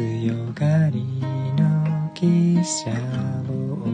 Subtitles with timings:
[0.00, 1.04] 強がり
[1.58, 2.90] の汽車
[3.52, 3.86] を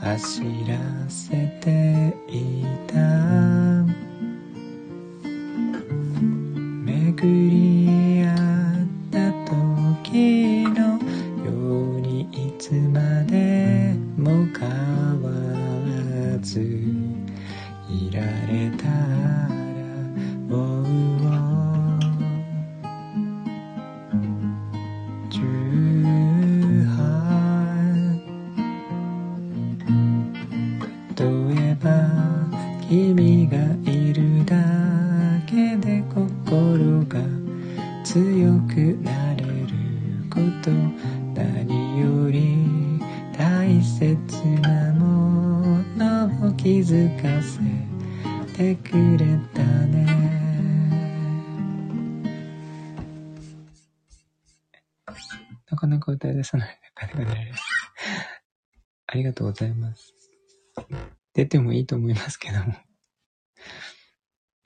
[0.00, 0.78] 走ら
[1.10, 2.96] せていた。
[6.86, 7.67] 巡り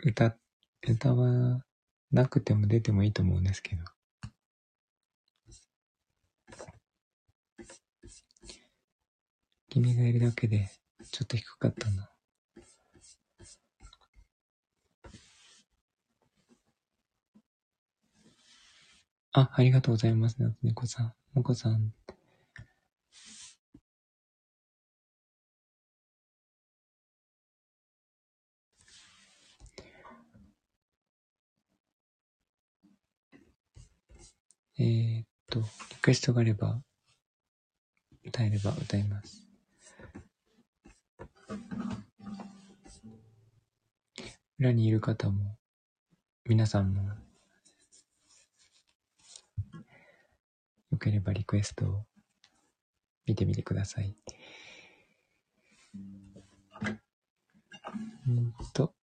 [0.04, 0.36] 歌、
[0.88, 1.64] 歌は
[2.10, 3.84] なくても出てもいいと思うんですけど。
[9.68, 10.68] 君がいるだけで
[11.10, 12.10] ちょっと低かったな。
[19.34, 20.36] あ、ありがとうございます。
[20.42, 21.14] 夏猫さん。
[21.32, 21.94] もこさん。
[34.78, 35.66] えー、っと、リ
[36.00, 36.80] クエストがあれば、
[38.24, 39.46] 歌えれば歌います。
[44.58, 45.58] 裏にいる方も、
[46.46, 47.02] 皆さんも、
[50.90, 52.04] よければリクエストを
[53.26, 54.16] 見てみてください。
[58.26, 58.94] うんと。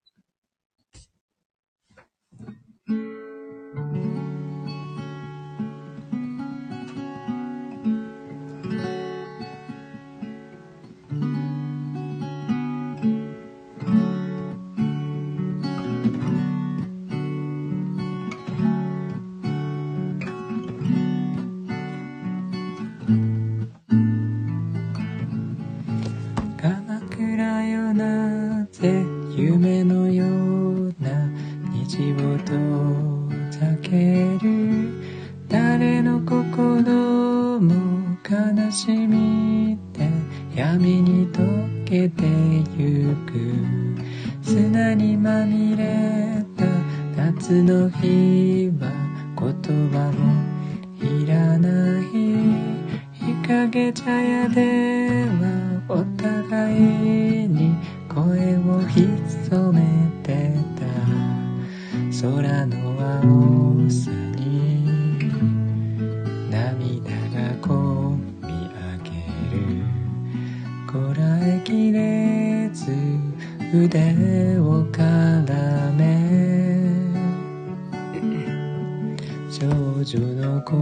[79.60, 80.74] 少女の子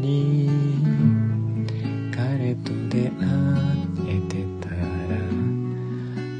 [0.00, 0.48] に
[2.14, 3.16] 彼と出会
[4.06, 4.70] えてた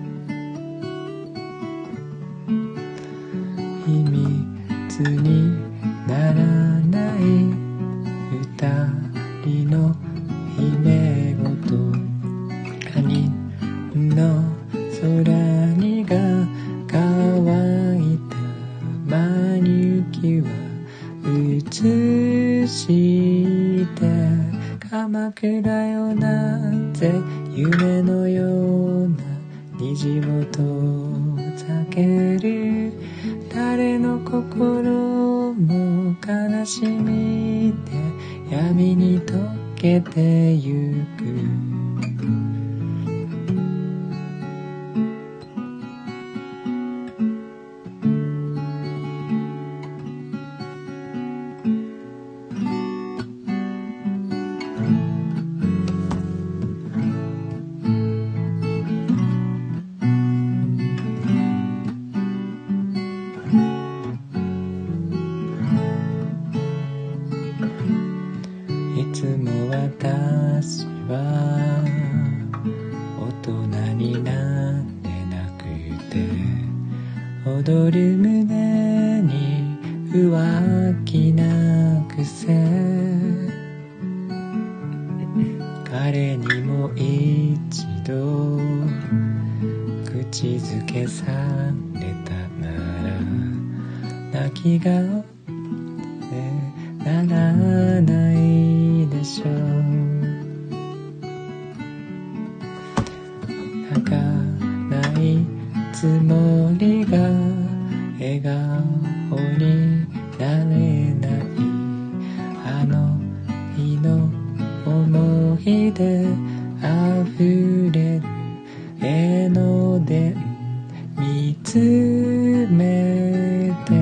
[122.69, 123.93] めて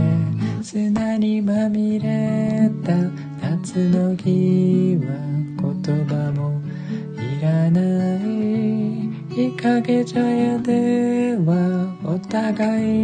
[0.64, 2.94] 砂にまみれた
[3.42, 5.04] 夏の日は
[5.84, 6.62] 言葉も
[7.16, 7.80] いらな
[8.16, 8.20] い。
[9.30, 12.99] 日陰茶屋ではお互い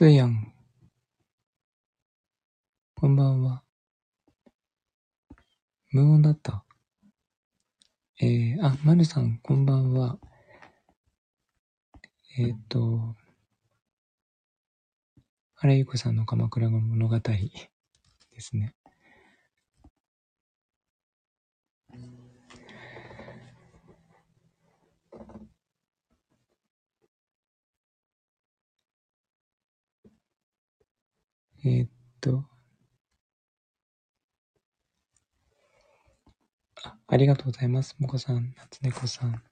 [0.00, 0.50] そやん。
[2.94, 3.62] こんばんは。
[5.90, 6.64] 無音だった。
[8.18, 10.18] えー、あ、まるさん、こんばんは。
[12.38, 13.14] えっ、ー、と、
[15.56, 17.50] 原由子さんの鎌倉の物語で
[18.38, 18.74] すね。
[31.64, 31.90] えー、っ
[32.20, 32.44] と、
[36.82, 37.96] あ、ありがとうございます。
[37.98, 39.42] もこさん、夏猫さん。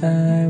[0.00, 0.41] time.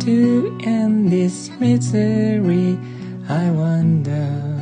[0.00, 2.78] To end this misery,
[3.28, 4.57] I wonder,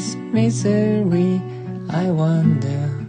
[0.00, 1.42] this misery,
[1.90, 2.99] I wonder,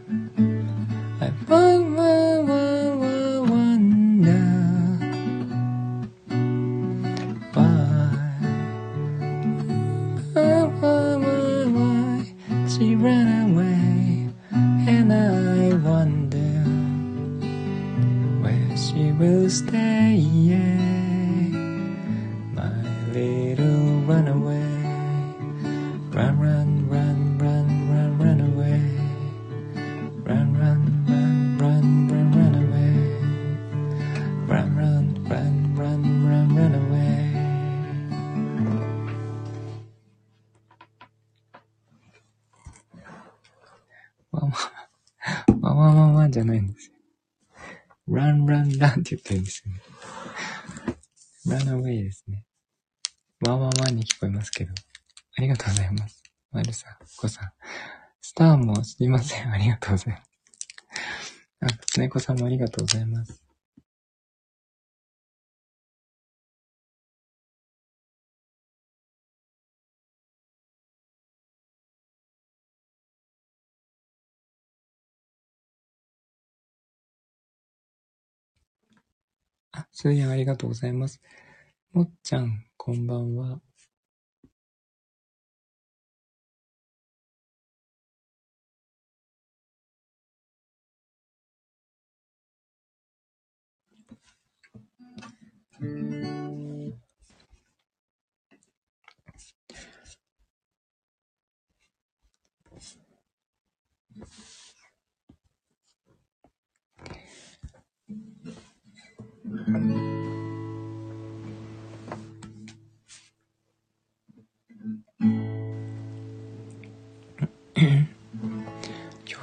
[49.32, 49.82] ってるんですよね。
[51.48, 52.46] run away ですね。
[53.48, 54.74] わわわに聞こえますけど。
[55.38, 56.22] ありがとうございます。
[56.52, 57.52] まるさん、こさん。
[58.22, 59.52] スターもすみません。
[59.52, 60.30] ありがとうございます。
[61.62, 63.42] あ、つねこさんもありがとうございます。
[79.74, 81.22] あ、すーやんありがとうございます。
[81.94, 83.62] もっちゃん、こんばんは。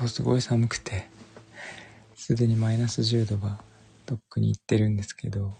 [0.08, 1.08] すごい寒くて、
[2.14, 3.60] すでにマイナス10度は
[4.06, 5.54] とっくに行ってるんですけど、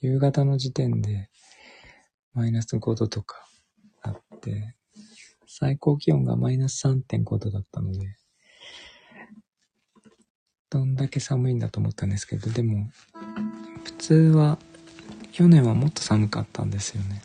[0.00, 1.30] 夕方の時点で
[2.32, 3.46] マイナス5度とか
[4.02, 4.74] あって、
[5.46, 8.16] 最高気温がマイナス3.5度だったので、
[10.70, 12.88] どんだけ寒いんだと思ったんですけど、でも、
[13.84, 14.58] 普通は、
[15.32, 17.22] 去年はもっと寒かったんですよね。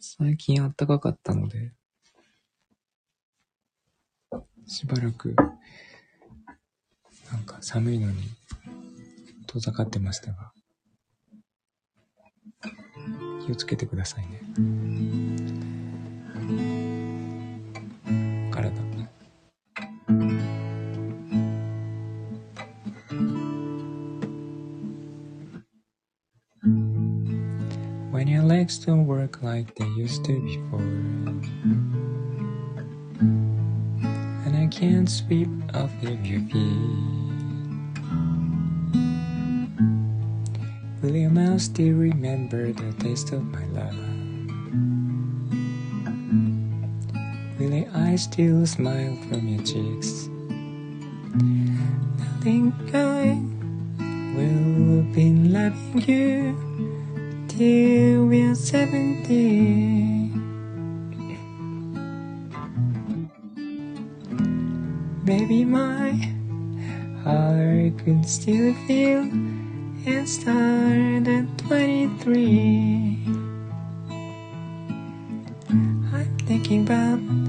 [0.00, 1.72] 最近暖かかったので、
[4.68, 5.34] しばらく、
[7.32, 8.22] なんか寒いのに
[9.46, 10.52] 遠ざかってましたが、
[13.46, 14.40] 気をつけてくださいね。
[18.50, 18.88] 体。
[28.10, 31.97] When your legs don't work like they used to before
[34.78, 37.98] can't sweep off of your feet
[41.02, 43.98] Will your mouth still remember the taste of my love?
[47.58, 50.28] Will your eyes still smile from your cheeks?
[52.22, 53.34] Nothing I
[54.38, 56.54] will be loving you
[57.48, 59.07] till we're seventy.
[68.04, 69.20] Could still feel
[70.06, 73.18] and start at 23.
[75.68, 77.47] I'm thinking about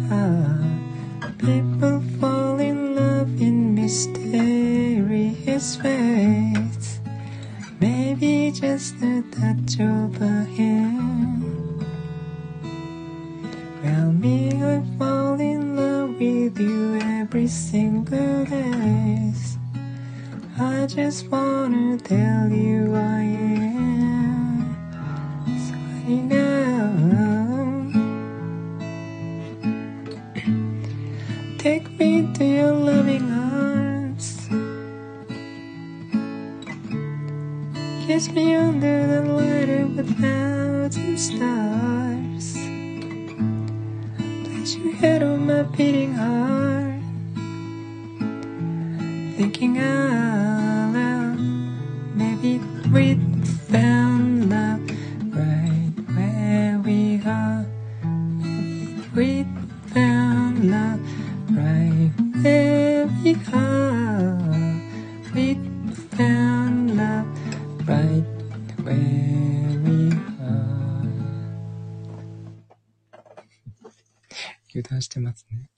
[74.71, 75.69] 油断してますね。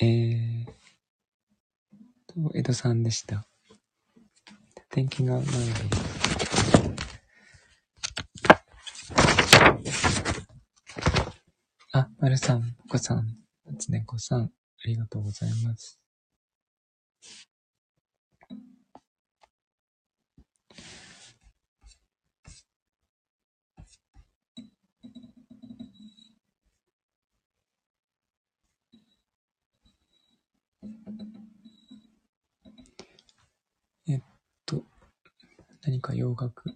[0.00, 0.66] えー
[2.26, 3.46] と、江戸さんでした。
[4.98, 5.44] 天気がない
[11.92, 13.36] あ、まるさん、ぽこさん、
[13.78, 14.50] つねこさん、あ
[14.86, 16.00] りがとうございます。
[34.08, 34.22] えっ
[34.66, 34.84] と、
[35.88, 36.74] 何か洋楽。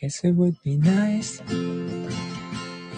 [0.00, 1.40] Guess it would be nice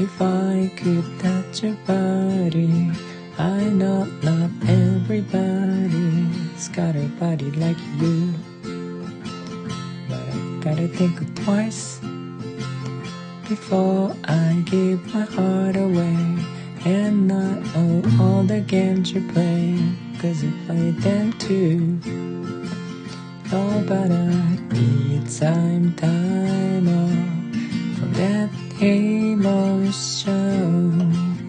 [0.00, 2.90] if I could touch your body.
[3.38, 5.38] I know not everybody's
[6.70, 8.34] got a body like you,
[10.08, 12.00] but I gotta think twice
[13.48, 16.36] before I give my heart away
[16.84, 19.78] and not know all the games you play,
[20.20, 22.00] cause you play them too.
[23.52, 27.10] Oh, but I need some time off
[27.98, 28.50] from that
[28.80, 30.28] emotion.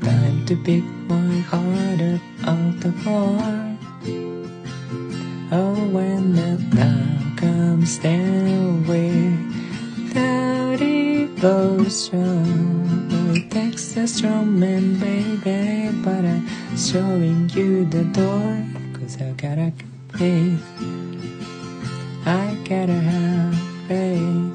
[0.01, 3.39] Time to pick my heart up off the floor.
[5.51, 12.45] Oh, when the love comes down without emotion.
[13.35, 18.65] It takes a strong man, baby, but I'm showing you the door.
[18.93, 19.73] Cause I gotta
[20.17, 20.98] faith.
[22.69, 23.55] Gotta have
[23.87, 24.53] faith.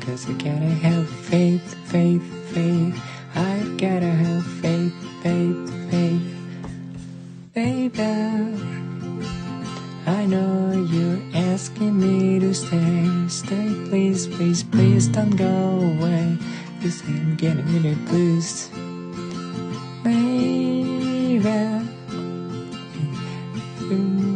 [0.00, 2.22] Cause I gotta have faith, faith,
[2.54, 3.02] faith.
[3.34, 6.22] I gotta have faith, faith, faith.
[7.52, 8.00] Baby,
[10.06, 13.26] I know you're asking me to stay.
[13.26, 16.38] Stay, please, please, please don't go away.
[16.80, 18.68] You I'm getting really blues.
[20.04, 20.30] Baby.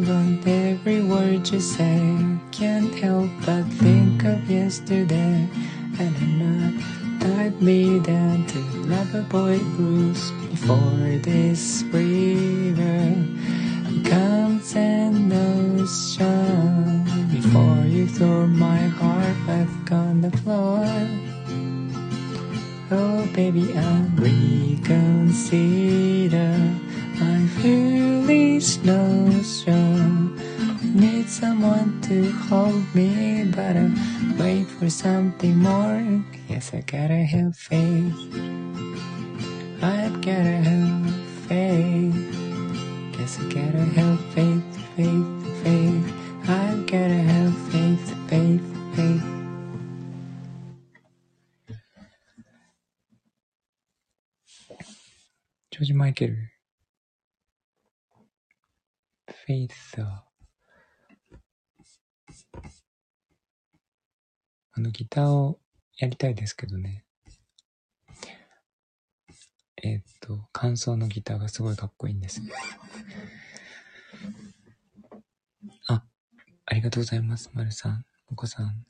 [0.04, 2.13] Want every word you say
[3.46, 5.48] but think of yesterday
[5.98, 6.72] And not
[7.20, 13.14] tied me down to lover boy blues Before this river.
[13.90, 20.86] Becomes an ocean Before you throw my heart back on the floor.
[22.90, 24.84] Oh baby I'll reconsider.
[27.20, 30.34] My foolish notion.
[30.94, 33.90] Need someone to hold me, but I
[34.38, 36.22] wait for something more.
[36.48, 38.14] Yes, I gotta have faith.
[39.82, 41.10] I've gotta have
[41.48, 42.14] faith.
[43.16, 46.14] Guess I gotta have faith, faith, faith.
[46.48, 49.34] I've gotta have faith, faith, faith.
[59.96, 60.33] ジョー
[64.76, 65.60] あの、ギターを
[65.98, 67.04] やりたいですけどね。
[69.82, 72.42] えー、っと、感想のギターがすごいかっこいいんです。
[75.86, 76.04] あ、
[76.66, 77.50] ありがとうございます。
[77.52, 78.84] まるさん、お子さん、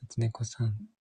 [0.00, 0.64] 夏猫さ。
[0.64, 0.95] ん。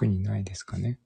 [0.00, 0.98] 特にないですかね。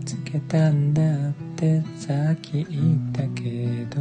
[0.00, 4.00] 見つけたんだってさっき言ったけど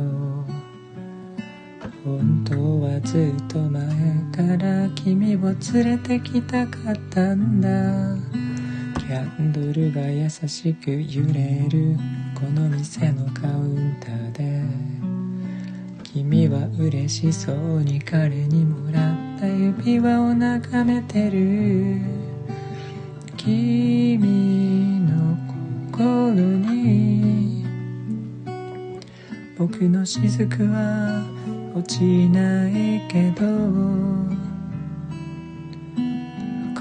[2.05, 3.83] 本当はずっと前
[4.31, 7.69] から君を連れてきたかったんだ。
[8.97, 11.97] キャンドルが優しく揺れる
[12.33, 14.63] この店のカウンターで
[16.03, 21.99] 君は嬉しそうに彼にもらった指輪を眺めてる。
[23.35, 24.68] 君
[25.99, 27.65] 心に
[29.57, 31.25] 僕の雫は
[31.75, 33.41] 落ちないけど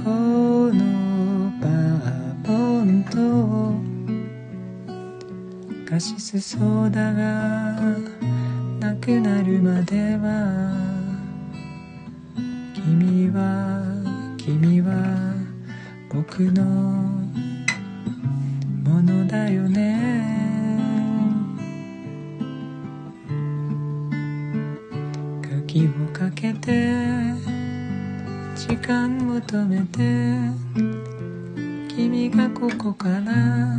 [0.04, 0.08] こ
[0.72, 2.52] のバーボ
[2.84, 3.18] ンと
[5.90, 7.72] カシスソーダが
[8.78, 10.72] なくなるまでは
[12.72, 13.82] 君は
[14.36, 14.94] 君は
[16.08, 17.17] 僕のもの
[19.28, 19.98] だよね。
[25.42, 26.94] 鍵をかけて
[28.56, 30.00] 時間求めて
[31.94, 33.76] 君がここから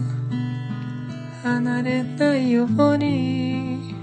[1.42, 3.96] 離れないように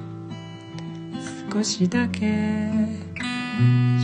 [1.53, 2.69] 少しだけ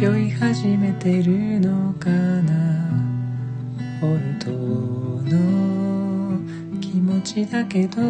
[0.00, 2.62] 酔い始めてるのかな。
[4.00, 5.62] 本当の
[7.32, 8.02] 気持ちだけど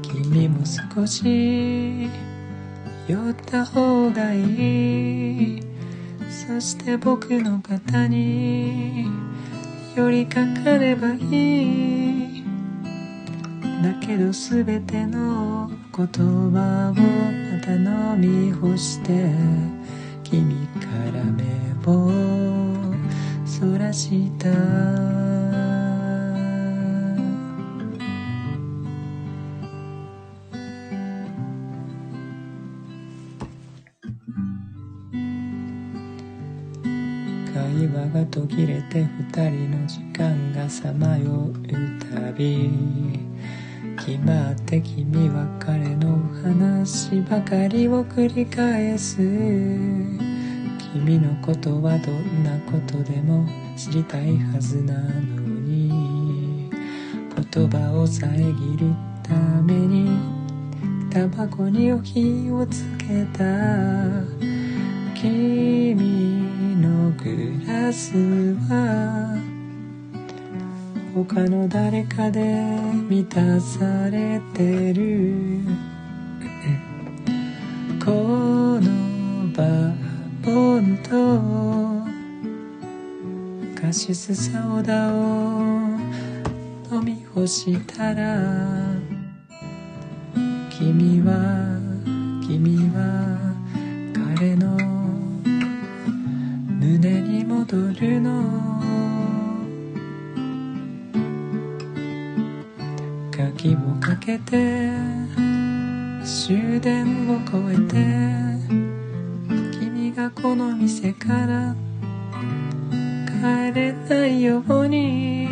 [0.00, 2.08] 君も少し
[3.06, 5.62] 寄った方がいい。
[6.30, 9.04] そして僕の肩に
[9.94, 12.44] 寄りかかればいい。
[13.82, 19.30] だけど全ての言葉をまた飲み干して
[20.24, 21.44] 君から目
[21.86, 22.10] を
[23.44, 25.21] そらした。
[38.42, 41.52] 途切れて二人の時間がさまよう
[42.12, 42.68] たび。
[44.04, 49.18] 決まって君は彼の話ばかりを繰り返す。
[50.92, 55.10] 君のことはどんなことでも知りたいはずなの
[55.60, 56.68] に。
[57.52, 58.26] 言葉を遮
[58.76, 60.18] るために
[61.10, 64.51] 多箱に火をつけた。
[67.92, 68.16] ス
[68.68, 69.38] は
[71.14, 72.40] 他の誰かで
[73.08, 75.60] 満たされてる。
[78.04, 78.10] こ
[78.80, 78.82] の
[79.52, 79.94] バー
[80.42, 81.10] ボンと
[83.80, 85.60] カシスサウダを
[86.90, 88.40] 飲み干したら
[90.68, 91.78] 君は
[92.44, 93.31] 君は
[97.72, 98.82] に戻るの。
[103.30, 104.92] 鍵をかけて
[106.22, 107.94] 終電を越えて
[109.78, 111.74] 君がこの店から
[113.26, 115.48] 帰れないように。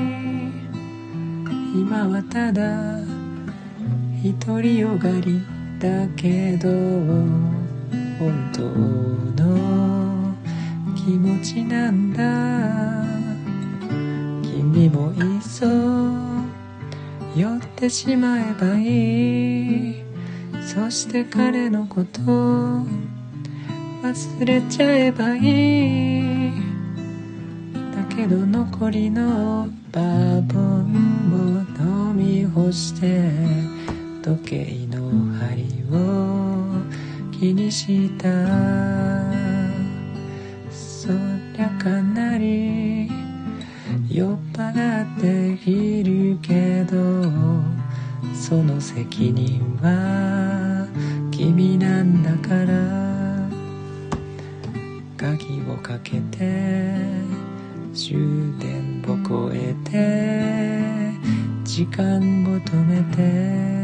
[1.73, 2.99] 今はただ
[4.45, 5.41] 独りよがり
[5.79, 6.69] だけど
[8.19, 8.63] 本当
[9.43, 9.90] の
[11.05, 12.23] 気持ちなんだ。
[14.43, 15.65] 君もいっそ
[17.35, 19.95] 寄ってしまえばいい。
[20.63, 22.85] そして彼のこと忘
[24.45, 26.51] れちゃえばいい。
[27.97, 31.37] だけど残りのバーボンを
[32.13, 33.31] 飲み干して
[34.23, 36.75] 時計の針を
[37.33, 39.20] 気にした。
[41.11, 41.15] そ
[41.59, 43.11] りゃかなり
[44.09, 47.25] 酔っ払っているけど
[48.33, 50.87] その責任は
[51.33, 53.11] 君なんだから。
[55.17, 56.95] 鍵をかけて
[57.93, 58.17] 終
[58.59, 61.13] 電を越えて
[61.65, 63.80] 時間を止めて。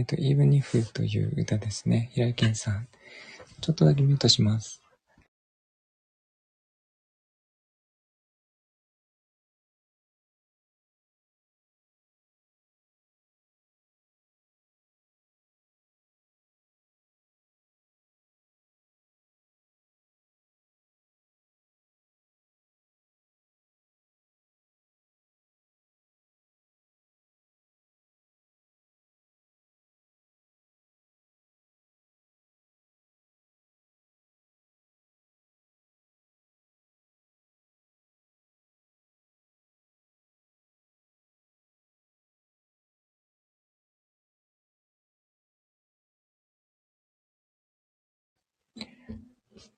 [0.00, 2.08] えっ、と、Even If という歌ですね。
[2.14, 2.88] 平井健さん。
[3.60, 4.79] ちょっとだけミュートします。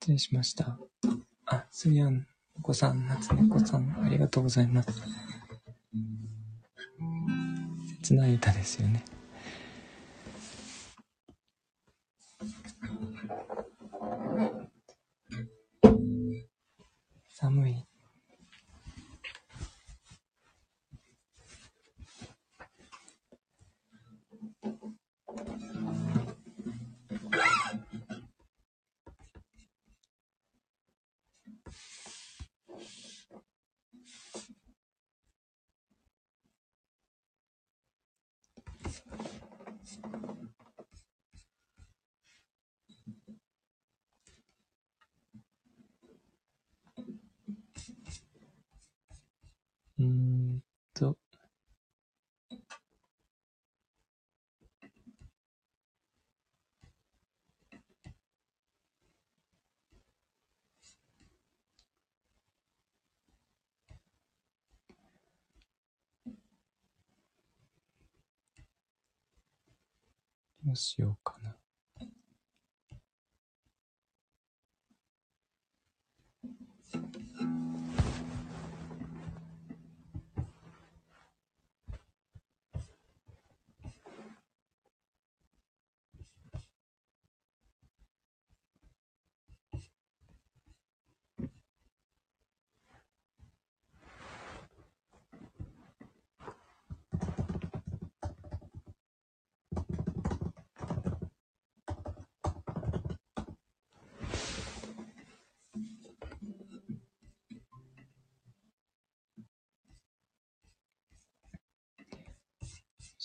[0.03, 0.77] 失礼しました。
[1.47, 2.27] あ、すみやん、
[2.59, 4.89] お子さん、夏猫さん、ありがとうございます。
[8.03, 9.05] 切ない歌ですよね。
[70.65, 71.62] どうしようかな。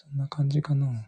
[0.10, 1.06] そんな感じかな。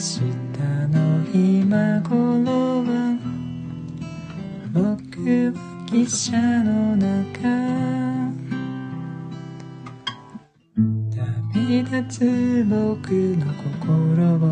[0.00, 0.22] 明日
[0.96, 0.98] の
[1.34, 2.88] 今頃は
[4.72, 4.80] 僕
[5.52, 7.04] は汽車の中。
[11.52, 14.49] 旅立つ僕の心を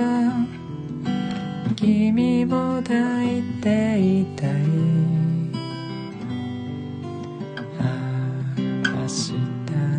[0.00, 0.46] は
[1.76, 4.50] 君を抱いていたい。
[7.78, 9.32] ああ明日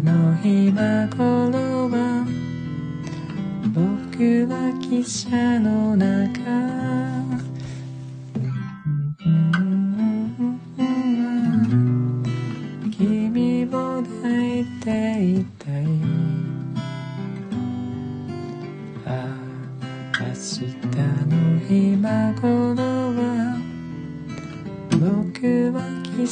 [0.03, 0.09] の
[0.43, 2.25] 今頃は
[3.73, 7.10] 僕は汽車の中。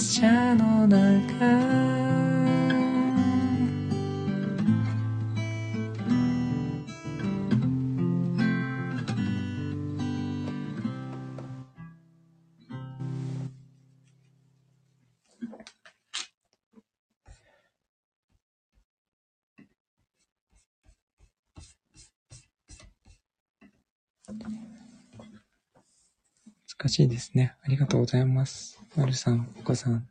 [0.02, 1.79] 車の中
[27.00, 27.56] しいですね。
[27.64, 28.78] ありがとうございます。
[28.98, 30.06] まるさん、お子さん。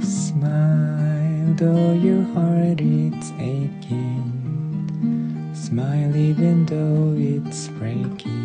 [0.00, 4.30] Smile though your heart is aching
[5.52, 8.43] Smile even though it's breaking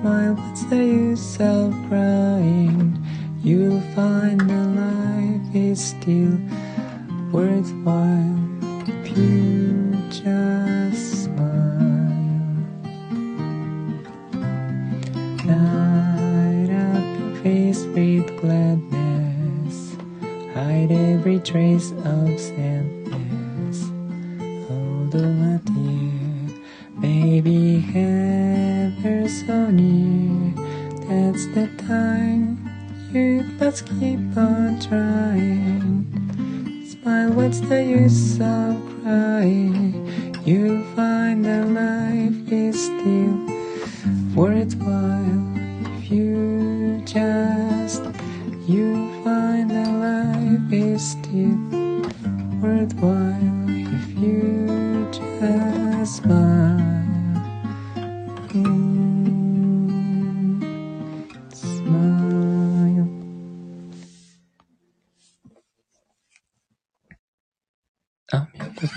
[0.00, 1.36] Smile, what's the use
[1.88, 3.02] crying?
[3.42, 6.38] You'll find that life is still
[7.32, 8.38] worthwhile
[8.86, 12.56] if you just smile.
[15.46, 19.96] Light up your face with gladness,
[20.52, 22.25] hide every trace of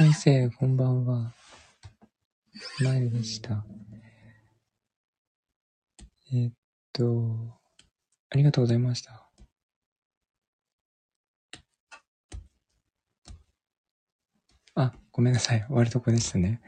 [0.10, 1.34] 先生、こんばんは。
[2.51, 3.64] スマイルでした。
[6.34, 6.51] えっ
[6.91, 7.60] と、
[8.32, 9.30] ありがとうございました。
[14.74, 15.64] あ、ごめんなさい。
[15.68, 16.60] 終わるとこでしたね。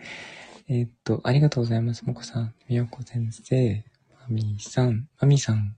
[0.68, 2.06] えっと、ありがとうございます。
[2.06, 3.84] もこさん、みやこ先生、
[4.20, 5.76] まみさん、まみさん、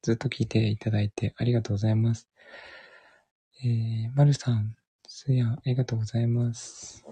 [0.00, 2.30] ずっと聞いていただいてありがとうございます。
[3.62, 4.74] えー、まるさん、
[5.24, 7.02] すやん、ありがとうございます。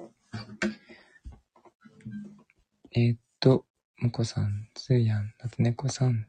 [2.95, 3.65] えーっと、
[4.01, 6.29] もこさん、すやん、なつねこさん、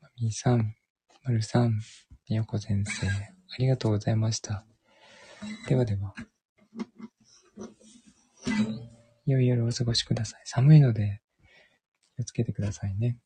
[0.00, 0.76] まみさん、
[1.24, 1.80] まるさん、
[2.30, 3.10] みよこ先生、あ
[3.58, 4.64] りがとうございました。
[5.66, 6.14] ではでは。
[9.26, 10.42] 良い夜をお過ごしください。
[10.44, 11.22] 寒いので、
[12.14, 13.18] 気をつけてくださいね。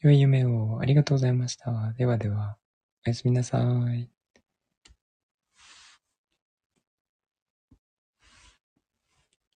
[0.00, 1.92] 良い夢をありがとうございました。
[1.96, 2.56] ではでは、
[3.06, 3.58] おやすみなさ
[3.94, 4.10] い。